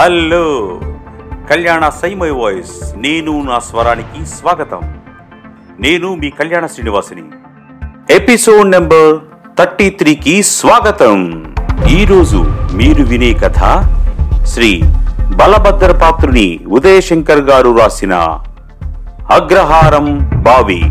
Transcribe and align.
Hello. 0.00 0.80
కళ్యాణ 1.50 1.88
సైమై 1.88 2.30
voice. 2.30 2.94
నేను 2.96 3.42
నా 3.42 3.58
స్వరానికి 3.58 4.26
స్వాగతం. 4.26 4.80
నేను 5.80 6.14
మీ 6.14 6.30
కళ్యాణ 6.30 6.66
శ్రీనివాసిని. 6.66 7.22
ఎపిసోడ్ 8.14 8.70
నెంబర్ 8.70 9.18
థర్టీ 9.58 9.90
త్రీకి 9.90 10.42
స్వాగతం. 10.42 11.44
ఈరోజు 11.90 12.36
మీరు 12.72 13.02
వినే 13.02 13.34
కథ 13.34 13.82
శ్రీ 14.44 14.82
బలభద్ర 15.36 15.98
పాత్రుని 16.02 16.60
ఉదయశంకర్ 16.68 17.40
గారు 17.40 17.78
రాసిన 17.78 18.14
అగ్రహారం 19.30 20.30
బావి. 20.42 20.82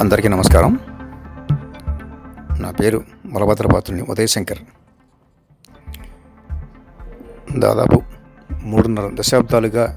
అందరికీ 0.00 0.28
నమస్కారం. 0.28 0.78
నా 2.60 2.70
పేరు 2.70 3.02
బలభద్రపాత్రుని 3.26 4.02
ఉదయశంకర్. 4.02 4.58
దాదాపు 7.60 8.02
మూడున్నర 8.62 9.10
దశాబ్దాలుగా 9.14 9.96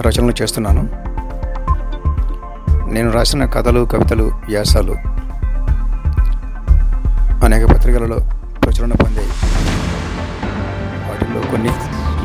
రచనలు 0.00 0.34
చేస్తున్నాను. 0.42 1.06
నేను 2.92 3.12
రాసిన 3.12 3.44
కథలు 3.44 3.88
కవితలు 3.92 4.24
వ్యాసాలు 4.24 4.92
అనేక 7.44 7.66
పత్రికలలో 7.68 8.16
ప్రచురణ 8.64 8.92
పొందాయి 8.92 9.28
వాటిల్లో 11.08 11.40
కొన్ని 11.40 11.68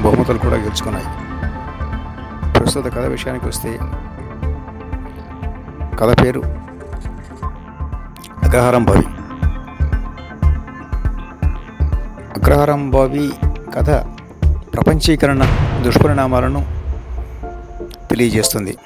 బహుమతులు 0.02 0.38
కూడా 0.38 0.56
గెలుచుకున్నాయి. 0.56 1.08
ప్రస్తుత 2.54 2.86
కథ 2.86 3.06
విషయానికి 3.06 3.48
వస్తే 3.48 3.80
కథ 6.00 6.23
పేరు 6.23 6.42
అగ్రహారం 8.44 8.84
బావి. 8.84 9.06
అగ్రహారం 12.38 12.92
బావి 12.92 13.31
కథ 13.75 13.89
ప్రపంచీకరణ 14.73 15.44
దుష్పరిణామాలను 15.83 16.61
తెలియజేస్తుంది. 18.09 18.78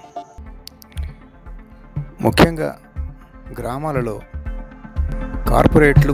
ముఖ్యంగా 2.22 2.78
గ్రామాలలో 3.60 4.16
కార్పొరేట్లు 5.50 6.14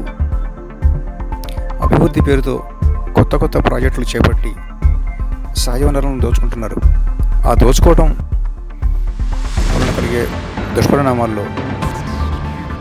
అభివృద్ధి 1.84 2.22
పేరుతో 2.22 2.56
కొత్త 3.16 3.36
కొత్త 3.36 3.58
ప్రాజెక్టులు 3.58 4.06
చేపట్టి 4.06 4.52
సహజ 5.60 5.84
వనరులను 5.84 6.20
దోచుకుంటున్నారు. 6.20 6.78
ఆ 7.50 7.54
దోచుకోవటం 7.54 8.10
వలన 9.74 9.92
కలిగే 9.98 10.24
దుష్పరిణామాల్లో 10.76 11.46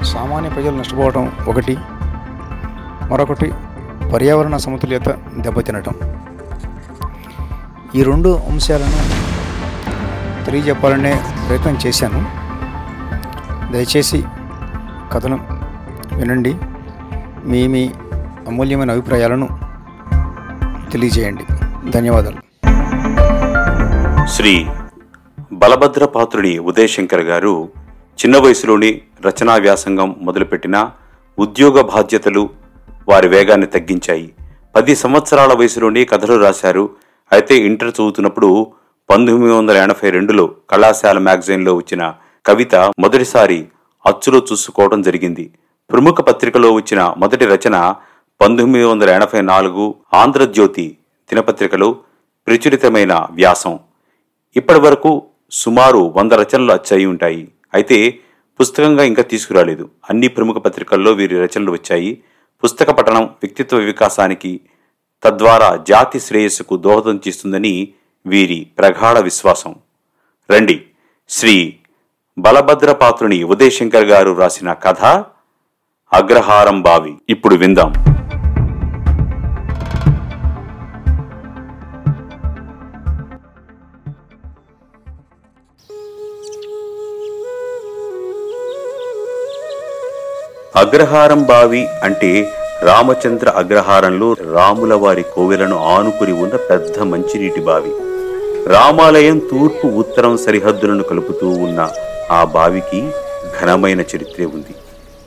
సామాన్య 0.05 0.51
ప్రజలు 0.51 0.77
నష్టపోవటం 0.77 1.33
ఒకటి 1.49 1.77
మరొకటి 3.11 3.53
పర్యావరణ 4.13 4.57
సమతుల్యత 4.57 5.09
దెబ్బతినటం. 5.39 5.95
ఈ 7.95 8.03
రెండు 8.03 8.29
అంశాలను 8.29 9.21
తెలియజెప్పాలనే 10.45 11.25
ప్రయత్నం 11.49 11.79
చేశాను. 11.87 12.21
దయచేసి 13.73 14.25
కథను 15.13 15.39
వినండి. 16.17 16.57
మీ 17.45 17.67
మీ 17.67 17.91
అమూల్యమైన 18.49 18.91
అభిప్రాయాలను 18.91 19.49
తెలియజేయండి. 20.93 21.45
ధన్యవాదాలు. 21.91 22.41
శ్రీ 24.27 24.67
బలభద్ర 25.53 26.05
పాత్రుడి 26.05 26.59
ఉదయశంకర్ 26.59 27.21
గారు 27.21 27.69
చిన్న 28.21 28.39
వయసులోని 28.39 29.01
రచనా 29.27 29.55
వ్యాసంగం 29.55 30.17
మొదలుపెట్టిన 30.21 30.91
ఉద్యోగ 31.39 31.81
బాధ్యతలు 31.81 32.51
వారి 33.11 33.29
వేగాన్ని 33.29 33.67
తగ్గించాయి. 33.67 34.35
పది 34.77 34.97
సంవత్సరాల 34.97 35.53
వయసులోనే 35.53 36.05
కథలు 36.05 36.43
రాశారు. 36.43 36.91
అయితే 37.33 37.57
ఇంటర్ 37.57 37.89
చదువుతున్నప్పుడు 37.89 38.73
పంతొమ్మిది 39.11 39.55
వందల 39.55 39.77
ఎనభై 39.77 40.11
రెండులో 40.11 40.47
కళాశాల 40.71 41.19
మ్యాగజైన్లో 41.19 41.75
వచ్చిన 41.75 42.15
కవిత 42.47 42.75
మొదటిసారి 42.75 43.69
అచ్చులో 44.07 44.39
చూసుకోవడం 44.53 45.03
జరిగింది. 45.03 45.51
ప్రముఖ 45.93 46.15
పత్రికలో 46.15 46.73
వచ్చిన 46.73 47.15
మొదటి 47.17 47.45
రచన 47.45 47.95
పంతొమ్మిది 48.41 48.85
వందల 48.85 49.11
ఎనభై 49.11 49.41
నాలుగు 49.41 49.95
ఆంధ్రజ్యోతి 50.15 50.97
దినపత్రికలో 51.31 51.97
ప్రచురితమైన 52.47 53.27
వ్యాసం. 53.31 53.79
ఇప్పటి 54.57 54.81
వరకు 54.81 55.23
సుమారు 55.53 56.13
వంద 56.17 56.33
రచనలు 56.33 56.73
అచ్చాయి 56.73 57.07
ఉంటాయి. 57.07 57.49
అయితే 57.75 58.19
పుస్తకంగా 58.61 59.05
ఇంకా 59.05 59.23
తీసుకురాలేదు. 59.23 59.89
అన్ని 60.11 60.29
ప్రముఖ 60.29 60.57
పత్రికల్లో 60.57 61.13
వీరి 61.13 61.37
రచనలు 61.37 61.73
వచ్చాయి. 61.73 62.19
పుస్తక 62.65 62.91
పఠనం 62.91 63.25
వ్యక్తిత్వ 63.25 63.77
వికాసానికి 63.77 64.61
తద్వారా 65.25 65.77
జాతి 65.77 66.21
శ్రేయస్సుకు 66.21 66.77
దోహదం 66.77 67.21
చేస్తుందని 67.29 67.89
వీరి 68.27 68.67
ప్రగాఢ 68.79 69.19
విశ్వాసం. 69.19 69.75
రండి 70.51 70.83
శ్రీ 71.29 71.77
బలభద్రపాత్రుని 72.39 73.43
ఉదయశంకర్ 73.43 74.05
గారు 74.05 74.33
రాసిన 74.33 74.73
కథ 74.73 75.05
అగ్రహారం 76.13 76.83
బావి. 76.83 77.15
ఇప్పుడు 77.29 77.55
విందాం. 77.55 78.10
అగ్రహారం 90.77 91.43
బావి 91.43 91.87
అంటే 92.03 92.53
రామచంద్ర 92.83 93.49
అగ్రహారంలో 93.49 94.33
రాముల 94.33 94.95
వారి 94.95 95.23
కోవెలను 95.23 95.77
ఆనుకుని 95.79 96.33
ఉన్న 96.33 96.57
పెద్ద 96.57 97.03
మంచినీటి 97.03 97.61
బావి. 97.61 97.91
రామాలయం 98.67 99.39
తూర్పు 99.39 99.87
ఉత్తరం 99.87 100.37
సరిహద్దులను 100.37 101.03
కలుపుతూ 101.03 101.49
ఉన్న 101.49 101.91
ఆ 102.31 102.45
బావికి 102.45 103.09
ఘనమైన 103.61 104.01
చరిత్రే 104.01 104.45
ఉంది. 104.45 104.75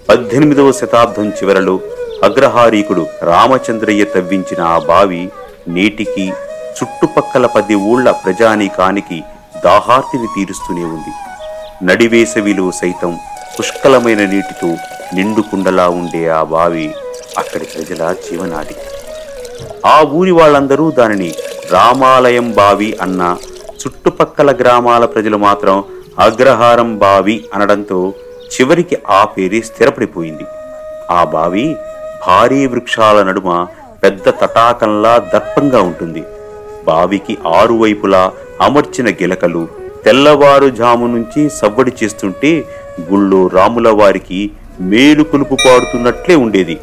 పద్దెనిమిదవ 0.09 0.71
శతాబ్దం 0.71 1.29
చివరలో 1.29 1.79
అగ్రహారీకుడు 2.23 3.07
రామచంద్రయ్య 3.23 4.03
తవ్వించిన 4.03 4.61
ఆ 4.61 4.79
బావి 4.79 5.29
నేటికి 5.67 6.31
చుట్టుపక్కల 6.77 7.45
పది 7.45 7.75
ఊళ్ళ 7.75 8.11
ప్రజానీకానికి 8.11 9.23
దాహార్తిని 9.65 10.27
తీరుస్తూనే 10.27 10.83
ఉంది. 10.83 11.13
నడివేసవిలో 11.85 12.71
సైతం 12.71 13.17
పుష్కలమైన 13.59 14.25
నీటితో 14.29 14.75
నిండుకుండలా 15.15 15.87
ఉండే 15.89 16.29
ఆ 16.29 16.43
బావి 16.43 16.85
అక్కడి 17.37 17.65
ప్రజల 17.65 18.13
జీవనాడి 18.25 18.75
ఆ 19.85 20.01
ఊరి 20.11 20.31
వాళ్ళందరూ 20.31 20.91
దానిని 20.91 21.31
రామాలయం 21.71 22.51
బావి 22.51 22.97
అన్న 23.01 23.21
చుట్టుపక్కల 23.81 24.51
గ్రామాల 24.51 25.05
ప్రజలు 25.05 25.37
మాత్రం 25.37 25.77
అగ్రహారం 26.19 26.97
బావి 26.97 27.45
అనడంతో 27.53 27.99
చివరికి 28.53 28.97
ఆ 29.09 29.23
పేరే 29.25 29.61
స్థిరపడిపోయింది. 29.61 30.45
ఆ 31.11 31.23
బావి 31.23 31.65
భారీ 32.27 32.65
వృక్షాల 32.65 33.23
నడుమ 33.23 33.49
పెద్ద 34.03 34.29
తటాకంలా 34.41 35.17
దర్పంగా 35.33 35.81
ఉంటుంది. 35.81 36.23
బావికి 36.85 37.37
ఆరు 37.45 37.73
వైపులా 37.73 38.23
అమర్చిన 38.61 39.09
గిలకలు 39.09 39.63
తెల్లవారుజాము 40.05 41.07
నుంచి 41.07 41.49
సవ్వడి 41.49 41.93
చేస్తుంటే 42.03 42.51
గుళ్ళో 43.11 43.47
రాముల 43.47 43.89
వారికి 43.89 44.39
మేలుకొలుపు 44.81 45.55
పాడుతున్నట్లే 45.55 46.35
ఉండేది. 46.35 46.77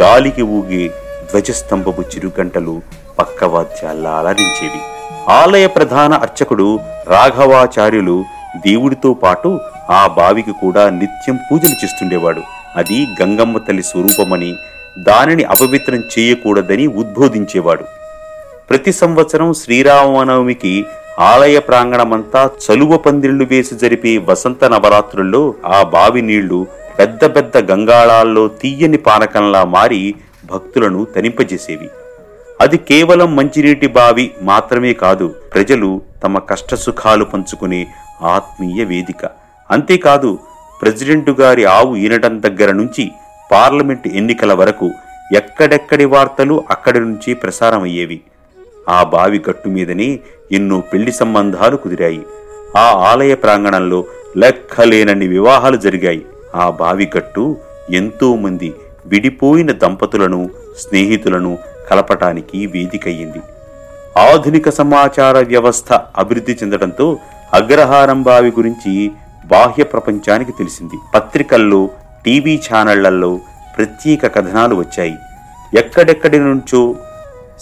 గాలికి 0.00 0.42
ఊగే 0.42 0.88
ధ్వజస్తంభపు 1.32 2.00
చిరుగంటలు 2.00 2.82
పక్కవాద్యాల్లా 3.18 4.10
అలరించేవి. 4.10 4.80
ఆలయ 5.28 5.66
ప్రధాన 5.66 6.14
అర్చకుడు 6.14 6.80
రాఘవాచార్యులు 7.08 8.24
దేవుడితో 8.56 9.14
పాటు 9.14 9.60
ఆ 9.90 10.06
బావికి 10.06 10.52
కూడా 10.52 10.90
నిత్యం 10.90 11.38
పూజలు 11.52 11.84
చేస్తుండేవాడు. 11.84 12.40
అది 12.76 13.06
గంగమ్మ 13.22 13.58
తల్లి 13.58 13.82
స్వరూపమని 13.82 14.54
దానిని 14.98 15.44
అపవిత్రం 15.44 16.02
చేయకూడదని 16.18 16.86
ఉద్బోధించేవాడు. 16.86 17.84
ప్రతి 18.70 18.92
సంవత్సరం 18.92 19.54
శ్రీరామనవమికి 19.54 20.84
ఆలయ 21.18 21.58
ప్రాంగణమంతా 21.58 22.50
చలువ 22.70 22.96
పందిళ్ళు 22.96 23.44
వేసి 23.44 23.74
జరిపే 23.74 24.18
వసంత 24.18 24.64
నవరాత్రుల్లో 24.64 25.54
ఆ 25.66 25.82
బావి 25.82 26.22
నీళ్ళు 26.22 26.66
పెద్ద 26.98 27.24
పెద్ద 27.24 27.70
గంగాళాల్లో 27.70 28.48
తీయని 28.48 28.96
పానకంలా 28.96 29.64
మారి 29.64 30.14
భక్తులను 30.52 31.04
తనింపజేసేవి. 31.04 31.88
అది 32.60 32.76
కేవలం 32.76 33.36
మంచినీటి 33.36 33.86
బావి 33.86 34.30
మాత్రమే 34.42 34.92
కాదు 34.92 35.34
ప్రజలు 35.54 36.02
తమ 36.24 36.38
కష్టసుఖాలు 36.38 37.24
పంచుకునే 37.24 37.86
ఆత్మీయ 38.22 38.84
వేదిక. 38.84 39.30
అంతేకాదు 39.70 40.38
ప్రెసిడెంటు 40.82 41.36
గారి 41.40 41.64
ఆవు 41.64 41.96
ఈనటం 41.96 42.42
దగ్గర 42.42 42.72
నుంచి 42.72 43.10
పార్లమెంటు 43.52 44.08
ఎన్నికల 44.08 44.52
వరకు 44.52 44.90
ఎక్కడెక్కడి 45.36 46.04
వార్తలు 46.04 46.64
అక్కడి 46.70 47.00
నుంచి 47.00 47.34
ప్రసారమయ్యేవి. 47.34 48.20
ఆ 48.88 49.02
బావి 49.02 49.42
గట్టు 49.50 49.68
మీదనే 49.68 50.18
ఎన్నో 50.52 50.80
పెళ్ళి 50.80 51.12
సంబంధాలు 51.12 51.76
కుదిరాయి. 51.76 52.22
ఆ 52.76 52.86
ఆలయ 53.10 53.34
ప్రాంగణంలో 53.34 54.04
లెక్కలేనన్ని 54.36 55.28
వివాహాలు 55.28 55.76
జరిగాయి. 55.76 56.26
ఆ 56.56 56.70
బావి 56.70 57.10
గట్టు 57.16 57.56
విడిపోయిన 59.06 59.72
దంపతులను 59.72 60.50
స్నేహితులను 60.78 61.58
కలపటానికి 61.90 62.66
వేదికయ్యింది. 62.66 63.40
ఆధునిక 64.18 64.68
సమాచార 64.70 65.38
వ్యవస్థ 65.38 65.92
అభివృద్ధి 65.92 66.52
చెందడంతో 66.52 67.18
అగ్రహారం 67.54 68.22
బావి 68.22 68.50
గురించి 68.50 69.10
బాహ్య 69.46 69.84
ప్రపంచానికి 69.84 70.52
తెలిసింది. 70.52 70.96
పత్రికల్లో 71.14 71.90
టీవీ 72.24 72.60
ఛానళ్ళలో 72.66 73.40
ప్రత్యేక 73.76 74.34
కథనాలు 74.34 74.74
వచ్చాయి. 74.74 75.16
ఎక్కడెక్కడి 75.78 76.38
నుంచో 76.38 76.94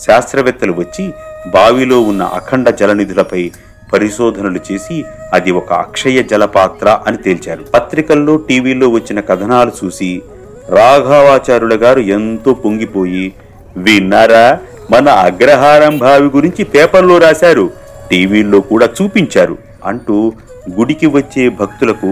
శాస్త్రవేత్తలు 0.07 0.73
వచ్చి 0.73 1.05
బావిలో 1.51 2.01
ఉన్న 2.01 2.23
అఖండ 2.23 2.71
జలనిధులపై 2.71 3.51
పరిశోధనలు 3.95 4.61
చేసి 4.69 4.97
అది 5.33 5.51
ఒక 5.61 5.73
అక్షయ 5.85 6.19
జలపాత్ర 6.31 6.89
అని 7.07 7.19
తేల్చారు. 7.25 7.63
పత్రికల్లో 7.75 8.37
టీవీలో 8.49 8.89
వచ్చిన 8.97 9.21
కథనాలు 9.31 9.73
చూసి 9.81 10.11
రాఘవాచార్యుల 10.79 11.77
గారు 11.85 12.01
ఎంతో 12.19 12.51
పొంగిపోయి 12.65 13.25
విన్నారా 13.87 14.47
మన 14.91 15.09
అగ్రహారం 15.29 15.95
భావి 15.99 16.29
గురించి 16.37 16.63
పేపర్లో 16.75 17.17
రాశారు 17.19 17.67
టీవీల్లో 18.11 18.59
కూడా 18.71 18.87
చూపించారు 18.97 19.57
అంటూ 19.91 20.17
గుడికి 20.77 21.09
వచ్చే 21.15 21.45
భక్తులకు 21.61 22.11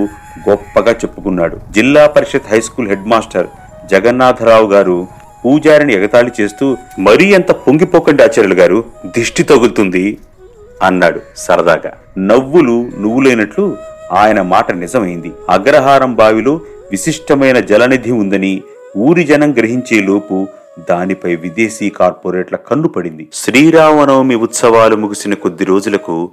గొప్పగా 0.49 0.93
చెప్పుకున్నాడు. 0.93 1.56
Zilla 1.75 2.05
Parishad 2.14 2.50
high 2.52 2.61
school 2.67 2.88
headmaster 3.12 3.49
Jagannatharao 3.90 4.67
గారు 4.75 4.96
పూజారిని 5.44 5.93
ఎగతాళి 5.99 6.32
చేస్తూ 6.38 6.67
మరీ 7.06 7.26
అంత 7.35 7.50
పొంగిపోకండి 7.64 8.23
ఆచార్యులు 8.23 8.56
గారు 8.61 8.78
దిష్టి 9.17 9.43
తగులుతుంది. 9.43 10.05
అన్నాడు 10.82 11.20
సరదాగా. 11.37 11.93
నవ్వులు 12.19 12.90
నువ్వులైనట్లు 12.99 13.76
ఆయన 14.12 14.43
మాట 14.43 14.73
నిజమైంది. 14.73 15.32
అగ్రహారం 15.50 16.14
బావిలో 16.14 16.61
విశిష్టమైన 16.90 17.61
జలనిధి 17.61 18.11
ఉందని 18.11 18.62
ఊరి 18.96 19.25
జనం 19.25 19.52
గ్రహించే 19.52 20.00
లోపు 20.00 20.46
దానిపై 20.90 21.37
విదేశీ 21.37 21.90
కార్పొరేట్ల 21.90 22.56
కన్ను 22.56 22.88
పడింది. 22.88 23.29
శ్రీరామనవమి 23.32 24.34
ఉత్సవాలు 24.34 24.96
ముగిసిన 24.96 25.34
కొద్ది 25.34 25.64
రోజులకు 25.64 26.31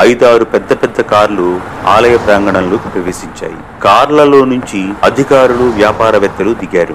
ఐదారు 0.00 0.44
పెద్ద 0.44 0.72
పెద్ద 0.72 1.00
కార్లు 1.00 1.60
ఆలయ 1.86 2.16
ప్రాంగణంలోకి 2.16 2.88
ప్రవేశించాయి. 2.88 3.56
కార్లలో 3.82 4.44
నుంచి 4.44 4.92
అధికారులు 5.02 5.64
వ్యాపారవేత్తలు 5.64 6.54
దిగారు. 6.54 6.94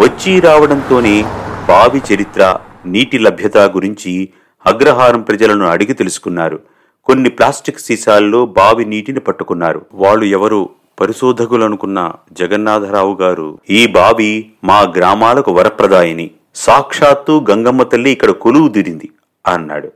వచ్చి 0.00 0.40
రావడంతోనే 0.40 1.24
బావి 1.68 2.14
చరిత్ర 2.14 2.56
నీటి 2.86 3.18
లభ్యత 3.18 3.56
గురించి 3.58 4.28
అగ్రహారం 4.66 5.22
ప్రజలను 5.22 5.66
అడిగి 5.66 5.92
తెలుసుకున్నారు. 5.92 6.60
కొన్ని 7.04 7.30
ప్లాస్టిక్ 7.30 7.80
సీసాల్లో 7.80 8.46
బావి 8.46 8.84
నీటిని 8.84 9.20
పట్టుకున్నారు. 9.20 9.86
వాళ్ళు 9.94 10.24
ఎవరు? 10.24 10.68
పరిశోధకులనుకున్న 11.00 12.12
జగన్నాథరావు 12.32 13.14
గారు 13.14 13.58
ఈ 13.70 13.86
బావి 13.86 14.46
మా 14.64 14.80
గ్రామాలకు 14.80 15.52
వరప్రదాయిని. 15.52 16.30
సాక్షాత్తు 16.54 17.46
గంగమ్మ 17.50 17.82
తల్లి 17.82 18.10
ఇక్కడ 18.10 18.30
కొలువు 18.30 18.68
దిరింది 18.68 19.10
అన్నాడు. 19.46 19.92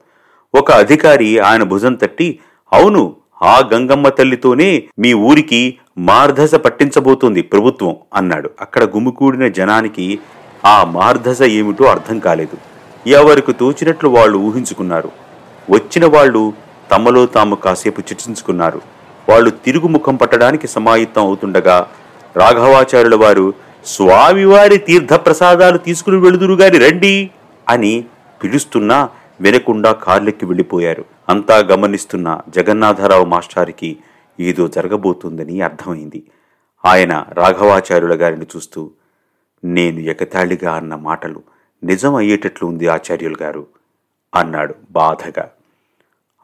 ఒక 0.55 0.73
అధికారి 0.73 1.38
ఆయన 1.38 1.62
భుజం 1.62 1.94
తట్టి 1.94 2.38
అవును 2.73 3.17
ఆ 3.43 3.69
గంగమ్మ 3.75 4.09
తల్లితోనే 4.09 4.82
మీ 4.99 5.12
ఊరికి 5.12 5.79
మార్ధస 5.99 6.55
పట్టించబోతోంది 6.55 7.43
ప్రభుత్వం 7.43 7.97
అన్నాడు. 8.14 8.50
అక్కడ 8.61 8.85
గుమికూడిన 8.85 9.49
జనానికి 9.49 10.19
ఆ 10.64 10.85
మార్ధస 10.85 11.43
ఏమిటో 11.43 11.85
అర్థం 11.85 12.19
కాలేదు. 12.19 12.72
ఎవరికి 13.06 13.52
తోచినట్లు 13.52 14.08
వాళ్ళు 14.08 14.38
ఊహించుకున్నారు. 14.38 15.10
వచ్చిన 15.70 16.06
వాళ్ళు 16.06 16.52
తమలో 16.90 17.26
తాము 17.26 17.54
కాసేపు 17.54 18.00
చర్చించుకున్నారు. 18.00 18.81
వాళ్ళు 19.28 19.50
తిరుగు 19.50 19.88
ముఖం 19.88 20.16
పట్టడానికి 20.16 20.69
సమాయుత్తం 20.69 21.22
అవుతుండగా 21.22 21.90
రాఘవాచార్యుల 22.37 23.14
వారు 23.14 23.54
స్వామివారి 23.87 24.78
తీర్థప్రసాదాలు 24.78 25.78
తీసుకుని 25.78 26.16
వెళుదురుగాని 26.16 26.78
రండి 26.78 27.31
అని 27.69 28.04
పిలుస్తున్నా 28.43 29.08
వినకుండా 29.40 29.93
కార్లెక్కి 29.93 30.44
వెళ్ళిపోయారు. 30.44 31.04
అంతా 31.28 31.58
గమనిస్తున్న 31.58 32.40
జగన్నాథరావు 32.49 33.25
మాస్టారికి 33.25 33.96
ఏదో 34.40 34.69
జరగబోతుందని 34.69 35.60
అర్థమైంది. 35.60 36.22
ఆయన 36.84 37.25
రాఘవాచార్యుల 37.32 38.22
గారిని 38.22 38.46
చూస్తూ 38.56 38.90
నేను 39.64 39.99
ఎగతాళిగా 39.99 40.72
అన్న 40.75 40.94
మాటలు 40.94 41.51
నిజం 41.84 42.14
అయ్యేటట్లు 42.14 42.69
ఉంది 42.69 42.88
ఆచార్యులు 42.88 43.37
గారు? 43.43 43.67
అన్నాడు 44.34 44.75
బాధగా. 44.90 45.49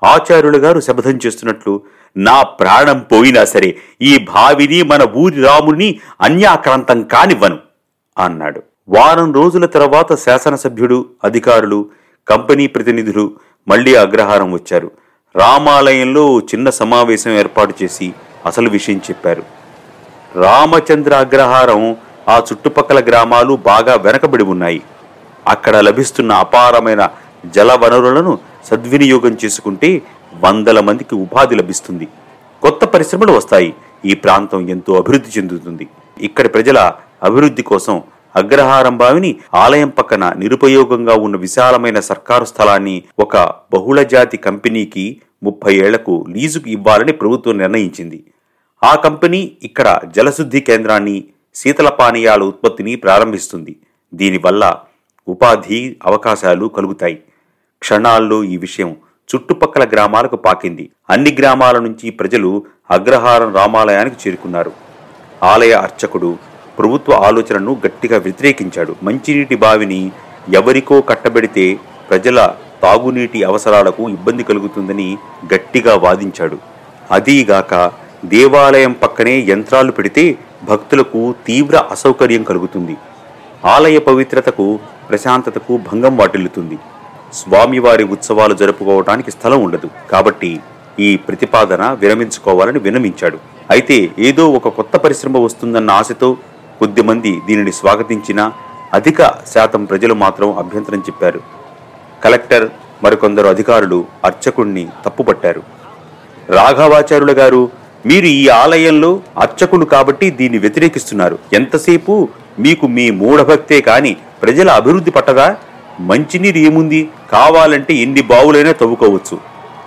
ఆచార్యులు 0.04 0.58
గారు 0.58 0.80
శపథం 0.80 1.18
చేస్తున్నట్లు 1.26 1.82
నా 2.16 2.42
ప్రాణం 2.42 2.98
పోయినా 2.98 3.44
సరే 3.44 3.76
ఈ 4.02 4.18
భావిని 4.18 4.82
మన 4.82 5.02
ఊరి 5.16 5.42
రాముని 5.42 6.00
అన్యాక్రాంతం 6.20 7.02
కానివ్వను 7.02 7.58
అన్నాడు. 8.18 8.62
వారం 8.88 9.32
రోజుల 9.32 9.66
తర్వాత 9.66 10.14
శాసనసభ్యుడు 10.14 11.06
అధికారులు 11.24 11.90
కంపెనీ 12.28 12.66
ప్రతినిధులు 12.66 13.36
మళ్ళీ 13.68 13.94
అగ్రహారం 13.94 14.52
వచ్చారు. 14.52 14.90
రామాలయంలో 15.36 16.40
చిన్న 16.40 16.70
సమావేశం 16.70 17.30
ఏర్పాటు 17.30 17.74
చేసి 17.82 18.14
అసలు 18.46 18.70
విషయం 18.70 18.96
చెప్పారు. 18.96 19.42
రామచంద్ర 20.34 21.14
అగ్రహారం 21.14 21.96
ఆ 22.28 22.38
చుట్టుపక్కల 22.52 23.00
గ్రామాలు 23.00 23.54
బాగా 23.56 23.94
వెనకబడి 23.94 24.42
ఉన్నాయి. 24.42 24.82
అక్కడ 25.54 25.76
లభిస్తున్న 25.88 26.32
అపారమైన 26.44 27.02
జల 27.54 27.72
వనరులను 27.82 28.32
సద్వినియోగం 28.68 29.34
చేసుకుంటే 29.42 29.90
వందల 30.44 30.78
మందికి 30.80 31.14
ఉపాధి 31.24 31.54
లభిస్తుంది. 31.60 32.06
కొత్త 32.62 32.84
పరిశ్రమలు 32.84 33.32
వస్తాయి. 33.38 33.70
ఈ 34.04 34.14
ప్రాంతం 34.24 34.60
ఎంతో 34.74 34.92
అభివృద్ధి 35.00 35.30
చెందుతుంది. 35.36 35.84
ఇక్కడి 36.28 36.48
ప్రజల 36.48 36.78
అభివృద్ధి 37.28 37.62
కోసం 37.62 37.96
అగ్రహారం 38.36 38.94
బావిని 38.98 39.30
ఆలయం 39.54 39.90
పక్కన 39.98 40.24
నిరుపయోగంగా 40.36 41.14
ఉన్న 41.26 41.36
విశాలమైన 41.36 41.98
సర్కారు 42.00 42.44
స్థలాన్ని 42.44 42.96
ఒక 43.24 43.36
బహుళజాతి 43.74 44.36
కంపెనీకి 44.46 45.06
ముప్పై 45.42 45.72
ఏళ్ళకు 45.84 46.14
లీజుకు 46.34 46.68
ఇవ్వాలని 46.76 47.12
ప్రభుత్వం 47.12 47.58
నిర్ణయించింది. 47.58 48.18
ఆ 48.82 48.92
కంపెనీ 49.04 49.40
ఇక్కడ 49.62 49.88
జలశుద్ధి 50.16 50.60
కేంద్రాన్ని 50.60 51.16
శీతల 51.54 51.88
పానీయాల 51.88 52.42
ఉత్పత్తిని 52.42 52.94
ప్రారంభిస్తుంది. 52.96 53.72
దీనివల్ల 54.14 54.64
ఉపాధి 55.28 55.96
అవకాశాలు 56.06 56.66
కలుగుతాయి. 56.66 57.18
క్షణాల్లో 57.80 58.44
ఈ 58.44 58.56
విషయం 58.56 58.96
చుట్టుపక్కల 59.30 59.84
గ్రామాలకు 59.84 60.36
పాకింది. 60.36 60.90
అన్ని 61.10 61.36
గ్రామాల 61.40 61.78
నుంచి 61.78 62.10
ప్రజలు 62.10 62.64
అగ్రహారం 62.90 63.54
రామాలయానికి 63.54 64.16
చేరుకున్నారు. 64.16 64.72
ఆలయ 65.42 65.72
అర్చకుడు 65.72 66.38
ప్రభుత్వ 66.78 67.12
ఆలోచనను 67.12 67.80
గట్టిగా 67.86 68.18
వ్యతిరేకించాడు. 68.18 68.96
మంచినీటి 69.02 69.56
బావిని 69.56 70.12
ఎవరికో 70.54 71.00
కట్టబెడితే 71.00 71.80
ప్రజల 72.10 72.54
తాగునీటి 72.82 73.42
అవసరాలకు 73.42 74.08
ఇబ్బంది 74.08 74.42
కలుగుతుందని 74.42 75.18
గట్టిగా 75.54 75.94
వాదించాడు. 75.96 76.58
అదీగాక 77.10 77.92
దేవాలయం 78.24 78.92
పక్కనే 78.92 79.40
యంత్రాలు 79.48 79.92
పెడితే 79.92 80.38
భక్తులకు 80.64 81.34
తీవ్ర 81.46 81.76
అసౌకర్యం 81.76 82.42
కలుగుతుంది. 82.42 82.96
ఆలయ 83.72 83.96
పవిత్రతకు 84.08 84.66
ప్రశాంతతకు 85.08 85.72
భంగం 85.88 86.14
వాటిల్లుతుంది. 86.20 86.76
స్వామివారి 87.38 88.04
ఉత్సవాలు 88.14 88.54
జరుపుకోవటానికి 88.60 89.30
స్థలం 89.36 89.60
ఉండదు. 89.66 89.88
కాబట్టి 90.12 90.50
ఈ 91.06 91.08
ప్రతిపాదన 91.26 91.82
విరమించుకోవాలని 92.02 92.80
వినమించాడు 92.86 93.38
అయితే 93.74 93.96
ఏదో 94.28 94.44
ఒక 94.58 94.68
కొత్త 94.78 94.96
పరిశ్రమ 95.04 95.38
వస్తుందన్న 95.46 95.90
ఆశతో 96.00 96.28
కొద్దిమంది 96.80 97.32
దీనిని 97.46 97.72
స్వాగతించినా 97.80 98.44
అధిక 98.98 99.20
శాతం 99.54 99.82
ప్రజలు 99.84 100.14
మాత్రం 100.24 100.48
అభ్యంతరం 100.62 101.00
చెప్పారు. 101.08 101.40
కలెక్టర్ 102.24 102.66
మరికొందరు 103.04 103.48
అధికారులు 103.54 103.98
అర్చకుణ్ణి 104.28 104.84
తప్పుపట్టారు. 105.04 105.62
రాఘవాచార్యుల 106.58 107.32
గారు 107.42 107.62
మీరు 108.08 108.28
ఈ 108.40 108.42
ఆలయంలో 108.62 109.10
అర్చకులు 109.44 109.84
కాబట్టి 109.94 110.26
దీన్ని 110.40 110.58
వ్యతిరేకిస్తున్నారు. 110.64 111.36
ఎంతసేపు 111.58 112.14
మీకు 112.58 112.86
మీ 112.86 113.10
మూఢభక్తే 113.10 113.80
కాని 113.80 114.16
ప్రజల 114.42 114.70
అభివృద్ధి 114.70 115.10
పట్టదా? 115.10 115.56
మంచినీరు 116.00 116.58
ఏముంది? 116.58 117.08
కావాలంటే 117.32 117.94
ఎన్ని 117.94 118.22
బావులైనా 118.22 118.72
తవ్వుకోవచ్చు. 118.72 119.38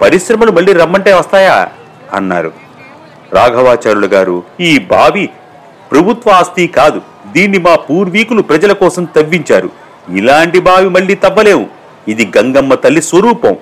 పరిశ్రమలు 0.02 0.52
మళ్ళీ 0.52 0.74
రమ్మంటే 0.74 1.14
వస్తాయా? 1.14 1.70
అన్నారు. 2.14 2.52
రాఘవాచార్యులు 3.34 4.08
గారు 4.08 4.44
ఈ 4.60 4.80
బావి 4.80 5.30
ప్రభుత్వ 5.92 6.32
ఆస్తి 6.32 6.68
కాదు. 6.68 7.02
దీన్ని 7.32 7.58
మా 7.58 7.76
పూర్వీకులు 7.76 8.42
ప్రజల 8.42 8.72
కోసం 8.72 9.04
తవ్వించారు. 9.04 9.70
ఇలాంటి 10.10 10.60
బావి 10.60 10.90
మళ్ళీ 10.90 11.16
తవ్వలేము. 11.16 11.70
ఇది 12.08 12.32
గంగమ్మ 12.38 12.74
తల్లి 12.74 13.02
స్వరూపం. 13.02 13.56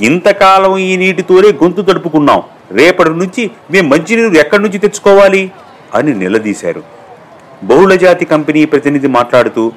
ఇంతకాలం 0.00 0.76
ఈ 0.76 0.96
నీటితోనే 0.96 1.48
గొంతు 1.48 1.82
తడుపుకున్నాం. 1.82 2.42
రేపటి 2.70 3.10
నుంచి 3.10 3.50
మేము 3.70 3.88
మంచినీరు 3.88 4.34
ఎక్కడి 4.34 4.62
నుంచి 4.62 4.78
తెచ్చుకోవాలి? 4.78 5.50
అని 5.94 6.14
నిలదీశారు. 6.14 6.95
బహుళజాతి 7.62 8.24
కంపెనీ 8.24 8.64
ప్రతినిధి 8.64 9.06
మాట్లాడుతూ 9.06 9.72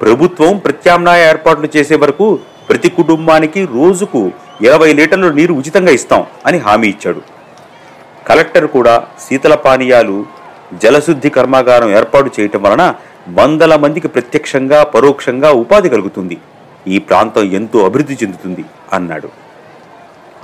ప్రభుత్వం 0.00 0.58
ప్రత్యామ్నాయ 0.58 1.28
ఏర్పాట్లు 1.28 1.68
చేసే 1.76 1.96
వరకు 1.96 2.38
ప్రతి 2.68 2.88
కుటుంబానికి 2.88 3.64
రోజుకు 3.64 4.32
ఇరవై 4.66 4.92
లీటర్ల 4.92 5.30
నీరు 5.30 5.52
ఉచితంగా 5.52 5.90
ఇస్తాం 5.90 6.24
అని 6.46 6.58
హామీ 6.58 6.88
ఇచ్చాడు. 6.88 7.20
కలెక్టర్ 8.28 8.66
కూడా 8.66 9.06
శీతల 9.28 9.54
పానీయాలు 9.54 10.24
జలశుద్ధి 10.82 11.30
కర్మాగారం 11.30 11.90
ఏర్పాటు 11.90 12.30
చేయటం 12.40 12.62
వలన 12.62 12.94
వందల 13.38 13.76
మందికి 13.76 14.08
ప్రత్యక్షంగా 14.08 14.84
పరోక్షంగా 14.84 15.50
ఉపాధి 15.52 15.88
కలుగుతుంది. 15.88 16.38
ఈ 16.86 16.98
ప్రాంతం 16.98 17.42
ఎంతో 17.52 17.86
అభివృద్ధి 17.86 18.14
చెందుతుంది 18.22 18.64
అన్నాడు. 18.92 19.28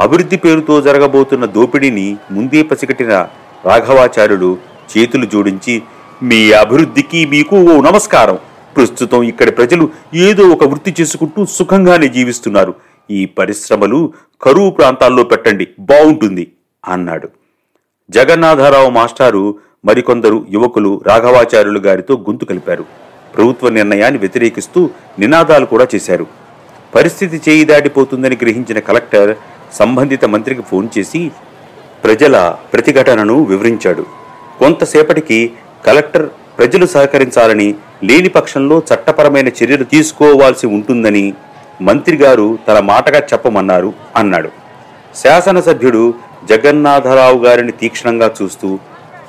అభివృద్ధి 0.01 0.37
పేరుతో 0.37 0.81
జరగబోతున్న 0.81 1.45
దోపిడీని 1.45 2.17
ముందే 2.31 2.63
పసిగట్టిన 2.63 3.27
రాఘవాచార్యుడు 3.67 4.59
చేతులు 4.97 5.27
జోడించి 5.27 5.83
మీ 6.23 6.53
అభివృద్ధికి 6.53 7.27
మీకు 7.27 7.57
ఓ 7.57 7.83
నమస్కారం. 7.83 8.39
ప్రస్తుతం 8.77 9.23
ఇక్కడి 9.23 9.51
ప్రజలు 9.51 9.91
ఏదో 10.15 10.49
ఒక 10.49 10.65
వృత్తి 10.65 10.95
చేసుకుంటూ 11.01 11.47
సుఖంగానే 11.47 12.09
జీవిస్తున్నారు. 12.09 12.75
ఈ 13.11 13.25
పరిశ్రమలు 13.25 14.13
కరువు 14.43 14.71
ప్రాంతాల్లో 14.71 15.25
పెట్టండి 15.25 15.69
బాగుంటుంది 15.81 16.53
అన్నాడు. 16.85 17.29
జగన్నాథరావు 18.11 18.91
మాస్టారు 18.91 19.55
మరికొందరు 19.85 20.47
యువకులు 20.51 21.03
రాఘవాచార్యులు 21.07 21.79
గారితో 21.79 22.15
గొంతు 22.15 22.45
కలిపారు. 22.45 22.85
ప్రభుత్వ 23.37 23.69
నిర్ణయాన్ని 23.69 24.19
వ్యతిరేకిస్తూ 24.19 24.91
నినాదాలు 25.19 25.67
కూడా 25.67 25.87
చేశారు. 25.95 26.27
పరిస్థితి 26.95 27.41
చేయి 27.49 27.65
దాటిపోతుందని 27.65 28.39
గ్రహించిన 28.43 28.79
కలెక్టర్ 28.79 29.37
సంబంధిత 29.73 30.25
మంత్రికి 30.25 30.63
ఫోన్ 30.63 30.89
చేసి 30.99 31.31
ప్రజల 32.05 32.57
ప్రతిఘటనను 32.73 33.43
వివరించాడు. 33.43 34.07
కొంతసేపటికి 34.59 35.53
కలెక్టర్ 35.87 36.29
ప్రజలు 36.59 36.87
సహకరించాలని 36.87 37.75
లేని 38.05 38.29
పక్షంలో 38.29 38.83
చట్టపరమైన 38.95 39.49
చర్యలు 39.49 39.85
తీసుకోవాల్సి 39.85 40.67
ఉంటుందని 40.67 41.33
మంత్రి 41.81 42.17
గారు 42.17 42.59
తన 42.69 42.81
మాటగా 42.81 43.19
చెప్పమన్నారు 43.19 43.93
అన్నాడు. 44.17 44.51
శాసనసభ్యుడు 45.17 46.15
జగన్నాథరావు 46.51 47.39
గారిని 47.45 47.73
తీక్షణంగా 47.73 48.31
చూస్తూ 48.43 48.79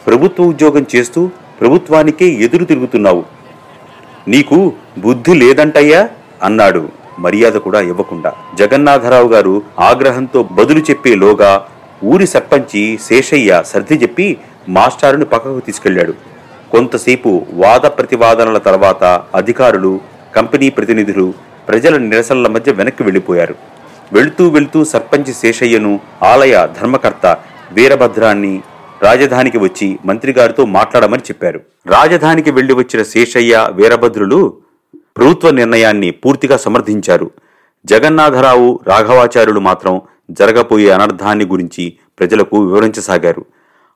ప్రభుత్వ 0.08 0.44
ఉద్యోగం 0.44 0.86
చేస్తూ 0.96 1.30
ప్రభుత్వానికే 1.62 2.28
ఎదురు 2.28 2.66
తిరుగుతున్నావు. 2.66 3.24
నీకు 4.28 4.74
బుద్ధి 4.98 5.34
లేదంటయ్యా? 5.34 6.10
అన్నాడు. 6.44 6.90
మర్యాద 7.20 7.52
కూడా 7.52 7.82
ఇవ్వకుండా. 7.82 8.32
జగన్నాథరావు 8.56 9.28
గారు 9.28 9.62
ఆగ్రహంతో 9.80 10.44
బదులు 10.44 10.80
చెప్పేలోగా 10.80 11.66
ఊరి 12.04 12.28
సర్పంచి 12.28 13.00
శేషయ్య 13.04 13.64
సర్ది 13.66 13.96
చెప్పి 13.96 14.38
మాస్టారుని 14.70 15.26
పక్కకు 15.26 15.60
తీసుకెళ్ళాడు 15.60 16.37
కొంతసేపు 16.72 17.46
వాద 17.54 17.80
ప్రతివాదనల 17.80 18.58
తర్వాత 18.58 19.04
అధికారులు 19.36 20.00
కంపెనీ 20.36 20.70
ప్రతినిధులు 20.70 21.34
ప్రజల 21.68 21.98
నిరసనల 21.98 22.48
మధ్య 22.48 22.72
వెనక్కి 22.72 23.04
వెళ్ళిపోయారు. 23.04 23.56
వెళుతూ 24.14 24.50
వెళుతూ 24.50 24.84
సర్పంచి 24.84 25.34
శేషయ్యను 25.34 26.00
ఆలయ 26.24 26.68
ధర్మకర్త 26.82 27.38
వీరభద్రాన్ని 27.72 28.64
రాజధానికి 29.04 29.58
వచ్చి 29.58 30.00
మంత్రిగారితో 30.06 30.66
మాట్లాడమని 30.66 31.22
చెప్పారు. 31.22 31.62
రాజధానికి 31.88 32.52
వెళ్ళి 32.52 32.74
వచ్చిన 32.74 33.04
శేషయ్య 33.04 33.68
వీరభద్రులు 33.72 34.54
ప్రభుత్వ 35.18 35.50
నిర్ణయాన్ని 35.50 36.12
పూర్తిగా 36.12 36.58
సమర్థించారు. 36.58 37.32
జగన్నాథరావు 37.86 38.80
రాఘవాచార్యులు 38.88 39.60
మాత్రం 39.60 40.02
జరగబోయే 40.32 40.90
అనర్థాన్ని 40.90 41.46
గురించి 41.46 41.94
ప్రజలకు 42.20 42.58
వివరించసాగారు. 42.58 43.46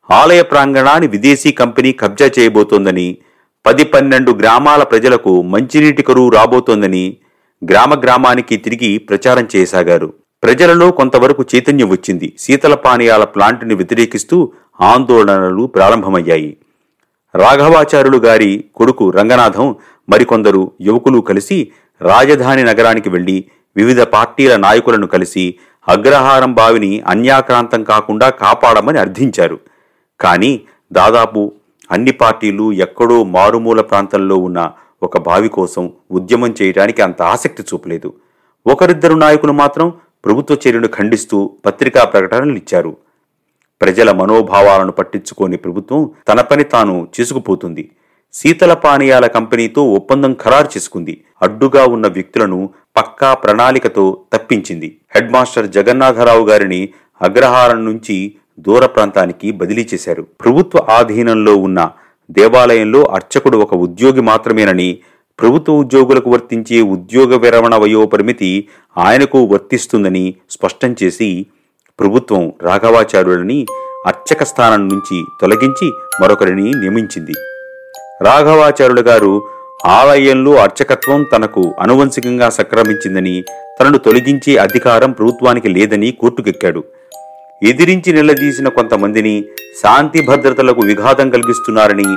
ఆలయ 0.10 0.42
ప్రాంగణాన్ని 0.42 1.08
విదేశీ 1.08 1.52
కంపెనీ 1.52 1.92
కబ్జా 1.92 2.30
చేయబోతోందని 2.40 3.18
పది 3.66 3.84
పన్నెండు 3.84 4.32
గ్రామాల 4.32 4.84
ప్రజలకు 4.84 5.42
మంచినీటి 5.42 6.04
కరువు 6.04 6.30
రాబోతోందని 6.30 7.18
గ్రామ 7.62 7.94
గ్రామానికి 8.04 8.58
తిరిగి 8.58 8.98
ప్రచారం 8.98 9.48
చేయసాగారు. 9.56 10.14
ప్రజలలో 10.44 10.92
కొంతవరకు 10.92 11.46
చైతన్యం 11.56 11.90
వచ్చింది. 11.90 12.34
శీతల 12.40 12.74
పానీయాల 12.74 13.24
ప్లాంటుని 13.24 13.76
వ్యతిరేకిస్తూ 13.76 14.52
ఆందోళనలు 14.82 15.66
ప్రారంభమయ్యాయి. 15.66 16.58
రాఘవాచార్యులు 17.36 18.18
గారి 18.18 18.66
కొడుకు 18.76 19.10
రంగనాథం 19.10 19.76
మరికొందరు 20.10 20.72
యువకులు 20.82 21.20
కలిసి 21.20 21.72
రాజధాని 22.02 22.64
నగరానికి 22.64 23.10
వెళ్ళి 23.10 23.46
వివిధ 23.76 24.02
పార్టీల 24.02 24.56
నాయకులను 24.56 25.08
కలిసి 25.08 25.56
అగ్రహారం 25.88 26.54
బావిని 26.54 27.02
అన్యాక్రాంతం 27.08 27.84
కాకుండా 27.84 28.30
కాపాడమని 28.30 29.00
అర్థించారు. 29.00 29.60
కానీ 30.22 30.62
దాదాపు 30.94 31.52
అన్ని 31.92 32.12
పార్టీలు 32.12 32.72
ఎక్కడో 32.72 33.24
మారుమూల 33.24 33.82
ప్రాంతంలో 33.82 34.38
ఉన్న 34.38 34.72
ఒక 35.04 35.18
బావి 35.18 35.50
కోసం 35.50 35.94
ఉద్యమం 36.12 36.56
చేయడానికి 36.62 37.02
అంత 37.02 37.22
ఆసక్తి 37.22 37.64
చూపలేదు. 37.64 38.14
ఒకరిద్దరు 38.68 39.14
నాయకులు 39.14 39.52
మాత్రం 39.52 39.94
ప్రభుత్వ 40.26 40.58
చర్యను 40.68 40.88
ఖండిస్తూ 40.88 41.52
పత్రికా 41.66 42.04
ప్రకటనలు 42.04 42.56
ఇచ్చారు. 42.56 42.98
ప్రజల 43.82 44.12
మనోభావాలను 44.12 44.92
పట్టించుకోని 44.92 45.58
ప్రభుత్వం 45.58 46.12
తన 46.30 46.42
పని 46.42 46.64
తాను 46.64 47.08
చేసుకుపోతుంది. 47.20 47.90
శీతల 48.34 48.74
పానీయాల 48.74 49.28
కంపెనీతో 49.28 49.84
ఒప్పందం 49.94 50.34
ఖరారు 50.34 50.66
చేసుకుంది. 50.66 51.24
అడ్డుగా 51.42 51.86
ఉన్న 51.86 52.08
వ్యక్తులను 52.08 52.70
పక్కా 52.98 53.34
ప్రణాళికతో 53.34 54.18
తప్పించింది. 54.34 54.98
హెడ్ 55.16 55.32
మాస్టర్ 55.32 55.68
జగన్నాథరావు 55.68 56.46
గారిని 56.46 56.90
అగ్రహారం 57.22 57.86
నుంచి 57.86 58.36
దూర 58.62 58.86
ప్రాంతానికి 58.86 59.52
బదిలీ 59.52 59.88
చేశారు. 59.94 60.28
ప్రభుత్వ 60.42 60.80
ఆధీనంలో 60.90 61.56
ఉన్న 61.56 61.92
దేవాలయంలో 62.32 63.04
అర్చకుడు 63.04 63.58
ఒక 63.58 63.74
ఉద్యోగి 63.74 64.22
మాత్రమేనని 64.22 64.90
ప్రభుత్వ 65.40 65.74
ఉద్యోగులకు 65.74 66.30
వర్తించే 66.30 66.82
ఉద్యోగ 66.82 67.36
విరమణ 67.36 67.76
వయోపరిమితి 67.76 68.68
ఆయనకు 68.98 69.44
వర్తిస్తుందని 69.44 70.36
స్పష్టం 70.50 70.96
చేసి 71.04 71.46
ప్రభుత్వం 72.00 72.54
రాఘవాచార్యులని 72.62 73.66
అర్చక 74.06 74.44
స్థానం 74.44 74.88
నుంచి 74.88 75.18
తొలగించి 75.42 75.88
మరొకరిని 76.22 76.64
నియమించింది. 76.64 77.34
రాఘవాచార్యులు 78.22 79.02
గారు 79.02 79.34
ఆలయంలో 79.86 80.56
అర్చకత్వం 80.56 81.24
తనకు 81.24 81.76
అనువంశికంగా 81.80 82.50
సక్రమించిందని 82.50 83.44
తనను 83.80 83.98
తొలగించే 83.98 84.58
అధికారం 84.58 85.12
ప్రభుత్వానికి 85.12 85.68
లేదని 85.68 86.12
కోర్టుకెక్కాడు. 86.12 86.84
ఎదిరించి 87.64 88.14
నిలదీసిన 88.14 88.68
కొంతమందిని 88.68 89.34
శాంతి 89.82 90.20
భద్రతలకు 90.28 90.82
విఘాతం 90.82 91.30
కలిగిస్తున్నారని 91.30 92.08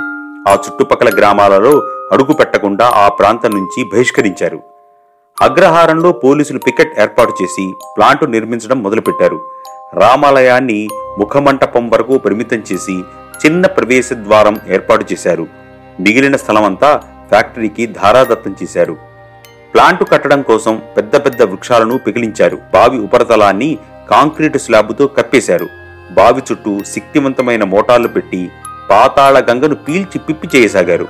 ఆ 0.49 0.53
చుట్టుపక్కల 0.55 1.11
గ్రామాలలో 1.19 1.73
అడుగు 2.13 2.33
పెట్టకుండా 2.33 2.87
ఆ 2.87 3.09
ప్రాంతం 3.09 3.51
నుంచి 3.51 3.85
బహిష్కరించారు. 3.93 4.59
అగ్రహారంలో 5.43 6.13
పోలీసులు 6.13 6.59
పికెట్ 6.59 7.01
ఏర్పాటు 7.01 7.33
చేసి 7.43 7.73
ప్లాంటు 7.97 8.25
నిర్మించడం 8.25 8.83
మొదలుపెట్టారు. 8.83 9.39
రామాలయాన్ని 9.95 10.89
ముఖమంటపం 11.19 11.91
వరకు 11.91 12.19
పరిమితం 12.19 12.63
చేసి 12.73 12.97
చిన్న 13.47 13.67
ప్రవేశ 13.67 14.13
ద్వారం 14.13 14.59
ఏర్పాటు 14.69 15.13
చేశారు. 15.13 15.47
మిగిలిన 16.01 16.37
స్థలమంతా 16.37 17.03
ఫ్యాక్టరీకి 17.31 17.87
ధారాదత్తం 17.87 18.57
చేశారు. 18.63 18.97
ప్లాంటు 19.75 20.05
కట్టడం 20.05 20.43
కోసం 20.43 20.83
పెద్ద 20.97 21.17
పెద్ద 21.17 21.43
వృక్షాలను 21.43 21.99
పిగిలించారు 21.99 22.59
బావి 22.73 22.99
ఉపరితలాన్ని 22.99 23.79
కాంక్రీటు 24.11 24.59
స్లాబుతో 24.59 25.07
కప్పేశారు. 25.07 25.69
బావి 26.13 26.43
చుట్టూ 26.53 26.81
శక్తివంతమైన 26.95 27.65
మోటార్లు 27.65 28.09
పెట్టి 28.09 28.51
పాతాళ 28.91 29.41
గంగను 29.51 29.75
పీల్చి 29.75 30.19
పిప్పి 30.19 30.49
చేయసాగారు. 30.57 31.09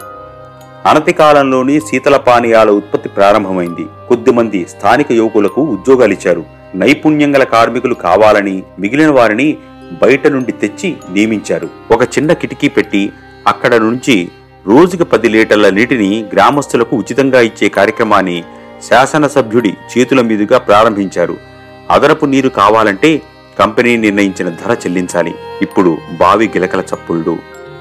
అనతి 0.87 1.13
కాలంలోనే 1.13 1.81
శీతల 1.81 2.17
పానీయాల 2.17 2.71
ఉత్పత్తి 2.71 3.09
ప్రారంభమైంది. 3.09 3.87
కొద్దిమంది 4.09 4.67
స్థానిక 4.71 5.13
యువకులకు 5.13 5.63
ఉద్యోగాలిచ్చారు. 5.63 6.45
నైపుణ్యం 6.75 7.35
గల 7.35 7.45
కార్మికులు 7.45 7.95
కావాలని 7.95 8.63
మిగిలిన 8.79 9.11
వారిని 9.11 9.59
బయట 10.03 10.27
నుండి 10.27 10.53
తెచ్చి 10.53 10.97
నియమించారు. 11.13 11.69
ఒక 11.91 12.03
చిన్న 12.03 12.33
కిటికీ 12.33 12.69
పెట్టి 12.69 13.13
అక్కడ 13.47 13.75
నుంచి 13.75 14.29
రోజుకి 14.67 15.05
పది 15.05 15.29
లీటర్ల 15.29 15.69
నీటిని 15.69 16.25
గ్రామస్తులకు 16.33 16.97
ఉచితంగా 16.97 17.41
ఇచ్చే 17.41 17.69
కార్యక్రమాన్ని 17.69 18.45
శాసనసభ్యుడి 18.91 19.75
చేతుల 19.99 20.21
మీదుగా 20.21 20.59
ప్రారంభించారు. 20.59 21.54
అదనపు 21.91 22.27
నీరు 22.27 22.49
కావాలంటే 22.49 23.23
కంపెనీ 23.59 23.97
నిర్ణయించిన 23.97 24.49
ధర 24.49 24.73
చెల్లించాలి. 24.73 25.35
ఇప్పుడు 25.63 25.99
బావి 26.21 26.49
గిలకల 26.49 26.81
చప్పుళ్ళు 26.81 27.39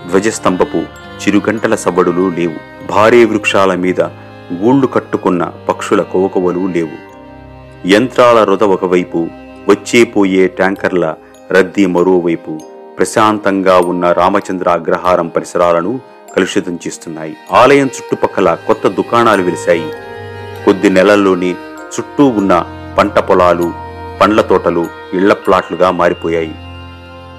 ధ్వజస్తంభపు 0.10 0.78
చిరుగంటల 1.24 1.76
సవ్వడులు 1.76 2.30
లేవు. 2.30 2.88
భారీ 2.88 3.26
వృక్షాల 3.26 3.76
మీద 3.76 4.02
గూళ్ళు 4.54 4.88
కట్టుకున్న 4.88 5.52
పక్షుల 5.70 6.02
కోకవలు 6.02 6.68
లేవు. 6.68 7.14
యంత్రాల 7.88 8.44
రుద 8.44 8.64
ఒకవైపు 8.64 9.28
వచ్చే 9.70 10.04
పోయే 10.04 10.48
ట్యాంకర్ల 10.48 11.16
రద్దీ 11.52 11.86
మరోవైపు 11.86 12.60
ప్రశాంతంగా 12.98 13.80
ఉన్న 13.80 14.12
రామచంద్ర 14.12 14.70
అగ్రహారం 14.70 15.28
పరిసరాలను 15.28 16.00
కలుషితం 16.36 16.80
చేస్తున్నాయి. 16.88 17.38
ఆలయం 17.52 17.86
చుట్టుపక్కల 17.86 18.58
కొత్త 18.68 18.88
దుకాణాలు 18.88 19.44
వెలిశాయి. 19.44 19.92
కొద్ది 20.66 20.90
నెలల్లోనే 20.90 21.52
చుట్టూ 21.96 22.26
ఉన్న 22.26 22.66
పంట 22.98 23.20
పొలాలు 23.20 23.83
పండ్ల 24.24 24.42
తోటలు 24.42 24.88
ఇళ్ళ 25.14 25.34
ప్లాట్లుగా 25.34 25.92
మారిపోయాయి. 25.92 26.56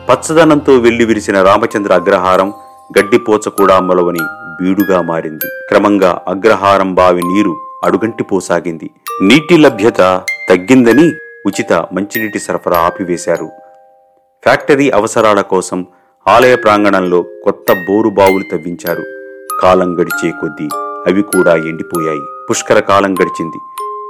పచ్చదనంతో 0.09 0.79
వెళ్ళి 0.79 1.05
విరిసిన 1.05 1.43
రామచంద్ర 1.43 1.93
అగ్రహారం 1.93 2.53
గడ్డిపోచ 2.99 3.49
కూడా 3.49 3.81
మొలవని 3.81 4.19
బీడుగా 4.61 5.03
మారింది. 5.03 5.47
క్రమంగా 5.69 6.23
అగ్రహారం 6.29 6.95
బావి 6.95 7.23
నీరు 7.23 7.57
అడుగంటిపోసాగింది 7.85 8.91
నీటి 9.23 9.57
లభ్యత 9.57 10.23
తగ్గిందని 10.49 11.09
ఉచిత 11.47 11.73
మంచినీటి 11.73 12.39
సరఫరా 12.39 12.79
ఆపివేశారు. 12.79 13.47
ఫ్యాక్టరీ 14.43 14.91
అవసరాల 14.91 15.41
కోసం 15.41 15.87
ఆలయ 16.29 16.57
ప్రాంగణంలో 16.57 17.23
కొత్త 17.23 17.73
బోరు 17.73 18.09
బావులు 18.09 18.45
తవ్వించారు. 18.53 19.05
కాలం 19.63 19.95
గడిచే 20.01 20.31
కొద్దీ 20.31 20.69
అవి 21.07 21.23
కూడా 21.23 21.57
ఎండిపోయాయి. 21.57 22.21
పుష్కర 22.51 22.79
కాలం 22.79 23.15
గడిచింది. 23.15 23.59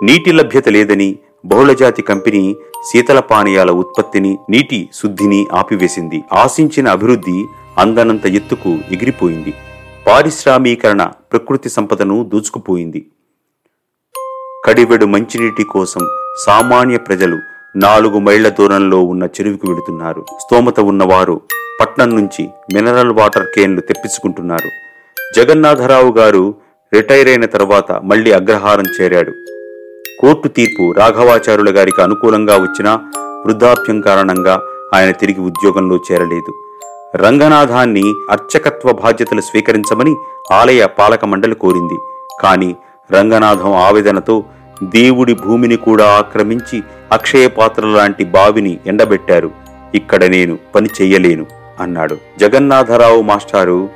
నీటి 0.05 0.33
లభ్యత 0.33 0.69
లేదని 0.69 1.19
బహుళజాతి 1.45 2.03
కంపెనీ 2.03 2.57
శీతల 2.93 3.21
పానీయాల 3.21 3.71
ఉత్పత్తిని 3.71 4.39
నీటి 4.51 4.89
శుద్ధిని 4.95 5.47
ఆపివేసింది. 5.53 6.25
ఆశించిన 6.33 6.89
అభివృద్ధి 6.89 7.45
అందనంత 7.79 8.27
ఎత్తుకు 8.27 8.69
ఎగిరిపోయింది. 8.69 9.55
పారిశ్రామీకరణ 10.07 11.05
ప్రకృతి 11.05 11.69
సంపదను 11.69 12.31
దూచుకుపోయింది. 12.33 13.07
కడివెడు 14.67 15.07
మంచినీటి 15.07 15.65
కోసం 15.65 16.01
సామాన్య 16.47 16.99
ప్రజలు 16.99 17.39
నాలుగు 17.77 18.19
మైళ్ళ 18.19 18.49
దూరంలో 18.49 19.03
ఉన్న 19.03 19.23
చెరువుకు 19.25 19.71
వెళుతున్నారు. 19.71 20.27
స్తోమత 20.41 20.81
ఉన్నవారు 20.81 21.41
పట్నం 21.81 22.17
నుంచి 22.17 22.49
మినరల్ 22.75 23.13
వాటర్ 23.13 23.47
కేన్లు 23.55 23.81
తెప్పించుకుంటున్నారు. 23.81 24.71
జగన్నాథరావు 25.37 26.13
గారు 26.13 26.55
రిటైర్ 26.95 27.29
అయిన 27.29 27.45
తర్వాత 27.45 27.93
మళ్ళీ 27.93 28.33
అగ్రహారం 28.33 28.85
చేరాడు. 29.01 29.33
కోర్టు 30.21 30.49
తీర్పు 30.49 30.93
రాఘవాచార్యుల 30.93 31.79
గారికి 31.79 32.03
అనుకూలంగా 32.03 32.55
వచ్చినా 32.57 32.93
వృద్ధాప్యం 33.47 34.01
కారణంగా 34.01 34.63
ఆయన 34.95 35.11
తిరిగి 35.11 35.41
ఉద్యోగంలో 35.41 35.97
చేరలేదు. 35.97 36.53
రంగనాథాన్ని 37.17 38.05
అర్చకత్వ 38.31 38.93
బాధ్యతలు 38.93 39.41
స్వీకరించమని 39.41 40.15
ఆలయ 40.53 40.87
పాలక 40.87 41.25
మండలి 41.25 41.55
కోరింది. 41.55 41.99
కాని 42.41 42.77
రంగనాథం 43.13 43.73
ఆవేదనతో 43.73 44.45
దేవుడి 44.83 45.35
భూమిని 45.35 45.77
కూడా 45.77 46.07
ఆక్రమించి 46.07 46.83
అక్షయ 47.13 47.47
పాత్ర 47.47 47.87
లాంటి 47.87 48.25
బావిని 48.25 48.79
ఎండబెట్టారు. 48.87 49.51
ఇక్కడ 49.95 50.25
నేను 50.25 50.59
పని 50.75 50.89
చెయ్యలేను 51.01 51.47
అన్నాడు. 51.81 52.17
జగన్నాథరావు 52.39 53.23
మాస్టారు 53.23 53.89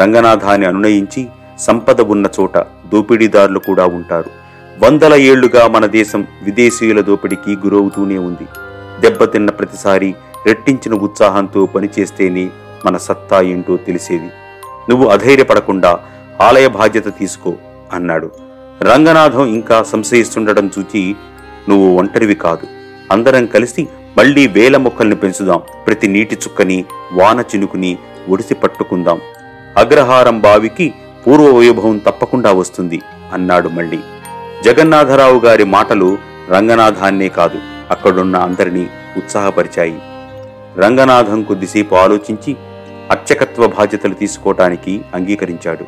రంగనాథాన్ని 0.00 0.66
అనునయించి 0.66 1.26
సంపద 1.58 2.00
ఉన్న 2.00 2.26
చోట 2.40 2.58
దోపిడీదారులు 2.92 3.58
కూడా 3.58 3.86
ఉంటారు. 3.86 4.43
వందల 4.78 5.14
ఏళ్ళుగా 5.14 5.68
మన 5.68 5.86
దేశం 5.86 6.26
విదేశీయుల 6.42 7.00
దోపిడీకి 7.00 7.50
గురవుతూనే 7.50 8.18
ఉంది. 8.18 8.46
దెబ్బతిన్న 9.00 9.50
ప్రతిసారి 9.50 10.14
రెట్టించిన 10.46 10.94
ఉత్సాహంతో 10.94 11.66
పనిచేస్తేనే 11.66 12.50
మన 12.86 12.96
సత్తా 12.96 13.40
ఏంటో 13.40 13.76
తెలిసేది. 13.76 14.30
నువ్వు 14.90 15.08
అధైర్యపడకుండా 15.08 15.98
ఆలయ 16.42 16.68
బాధ్యత 16.68 17.18
తీసుకో 17.18 17.54
అన్నాడు. 17.92 18.30
రంగనాథం 18.82 19.46
ఇంకా 19.46 19.82
సంశయిస్తుండడం 19.82 20.70
చూచి 20.78 21.16
నువ్వు 21.68 21.98
ఒంటరివి 21.98 22.34
కాదు. 22.34 22.66
అందరం 23.12 23.46
కలిసి 23.46 23.88
మళ్ళీ 24.16 24.46
వేల 24.46 24.76
మొక్కల్ని 24.76 25.16
పెంచుదాం. 25.16 25.60
ప్రతి 25.86 26.06
నీటి 26.06 26.34
చుక్కని 26.34 26.84
వాన 27.12 27.40
చినుకుని 27.40 27.98
ఒడిసి 28.28 28.54
పట్టుకుందాం. 28.54 29.20
అగ్రహారం 29.76 30.40
బావికి 30.40 30.94
పూర్వ 31.26 31.58
వైభవం 31.58 31.98
తప్పకుండా 31.98 32.52
వస్తుంది 32.52 33.00
అన్నాడు 33.32 33.68
మళ్ళీ. 33.68 33.98
జగన్నాథరావు 34.64 35.38
గారి 35.38 35.64
మాటలు 35.64 36.18
రంగనాథాన్నే 36.50 37.28
కాదు 37.28 37.58
అక్కడున్న 37.90 38.36
అందరినీ 38.36 38.90
ఉత్సాహపరిచాయి. 39.16 39.98
రంగనాథం 40.78 41.42
కొద్దిసేపు 41.42 41.94
ఆలోచించి 41.94 42.56
అర్చకత్వ 43.10 43.66
బాధ్యతలు 43.66 44.14
తీసుకోవటానికి 44.14 45.00
అంగీకరించాడు. 45.14 45.84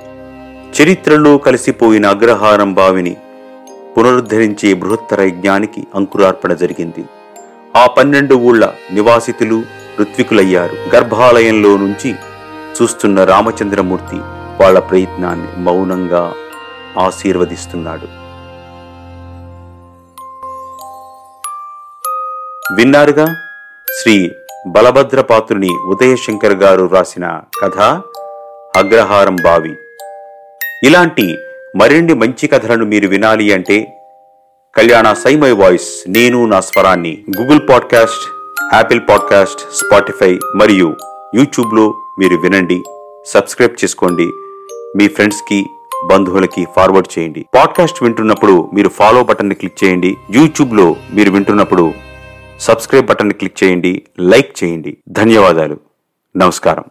చరిత్రలో 0.83 1.39
కలిసిపోయిన 1.39 2.07
అగ్రహారం 2.07 2.75
బావిని 2.75 3.17
పునరుద్ధరించే 3.99 4.75
బృహత్తర 4.75 5.23
యజ్ఞానికి 5.23 5.87
అంకురార్పణ 5.95 6.53
జరిగింది. 6.53 7.05
ఆ 7.77 7.87
పన్నెండు 7.87 8.35
ఊళ్ళ 8.35 8.71
నివాసితులు 8.93 9.63
ఋత్వికులయ్యారు. 10.01 10.97
గర్భాలయంలో 10.97 11.77
నుంచి 11.77 12.15
చూస్తున్న 12.83 13.25
రామచంద్రమూర్తి 13.25 14.17
వాళ్ళ 14.63 14.79
ప్రయత్నాన్ని 14.79 15.49
మౌనంగా 15.59 16.33
ఆశీర్వదిస్తున్నాడు. 16.99 18.26
విన్నారుగా? 22.77 23.27
శ్రీ 24.03 24.31
బలభద్రపాత్రుని 24.67 25.69
ఉదయశంకర్ 25.69 26.55
గారు 26.55 26.91
రాసిన 26.93 27.41
కథ 27.63 27.79
అగ్రహారం 28.77 29.37
బావి. 29.37 29.77
ఇలాంటి 30.85 31.37
మరిన్ని 31.77 32.15
మంచి 32.15 32.47
కథలను 32.47 32.85
మీరు 32.85 33.09
వినాలి 33.09 33.53
అంటే 33.53 34.03
కళ్యాణ 34.77 35.13
సైమై 35.13 35.51
వాయిస్ 35.51 36.05
నేను 36.09 36.47
నా 36.47 36.61
స్వరాన్ని 36.61 37.25
Google 37.39 37.61
podcast 37.69 38.29
Apple 38.75 39.01
podcast 39.01 39.61
Spotify 39.61 40.39
మరియు 40.57 40.97
యూట్యూబ్లో 41.35 41.95
మీరు 42.19 42.37
వినండి 42.37 42.83
సబ్స్క్రైబ్ 43.27 43.85
చేసుకోండి 43.85 44.27
మీ 44.97 45.09
ఫ్రెండ్స్కి 45.09 45.67
బంధువులకి 46.07 46.67
ఫార్వర్డ్ 46.77 47.19
చేయండి. 47.19 47.47
పాడ్కాస్ట్ 47.55 48.03
వింటున్నప్పుడు 48.03 48.71
మీరు 48.75 48.89
ఫాలో 48.89 49.25
బటన్ని 49.25 49.55
క్లిక్ 49.55 49.85
చేయండి 49.85 50.15
యూట్యూబ్లో 50.31 50.97
మీరు 51.15 51.31
వింటున్నప్పుడు 51.31 52.06
సబ్స్క్రైబ్ 52.61 53.07
బటన్ 53.07 53.33
క్లిక్ 53.33 53.65
చేయండి 53.65 54.03
లైక్ 54.21 54.65
చేయండి. 54.65 54.97
ధన్యవాదాలు. 55.09 55.81
నమస్కారం. 56.37 56.85